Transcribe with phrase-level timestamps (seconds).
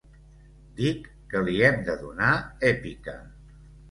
[0.79, 2.31] Dic que li hem de donar
[2.73, 3.17] èpica.